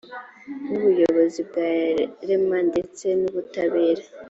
[0.67, 1.67] n ubuyobozi bwa
[2.27, 4.03] rema ndetse n ubutabera